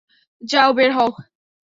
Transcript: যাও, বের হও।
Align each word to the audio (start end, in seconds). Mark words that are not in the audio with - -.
যাও, 0.41 0.69
বের 0.73 0.91
হও। 0.91 1.09